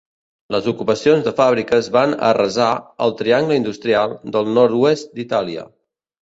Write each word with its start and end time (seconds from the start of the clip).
Les 0.53 0.67
ocupacions 0.69 1.27
de 1.27 1.33
fàbriques 1.39 1.89
van 1.97 2.15
arrasar 2.29 2.69
el 3.07 3.13
"triangle 3.21 3.59
industrial" 3.61 4.17
del 4.37 4.51
nord-oest 4.57 5.15
d'Itàlia. 5.21 5.69